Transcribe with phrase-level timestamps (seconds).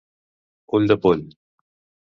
[0.79, 1.23] Ull de poll.